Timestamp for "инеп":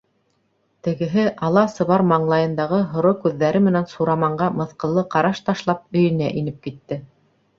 6.43-6.59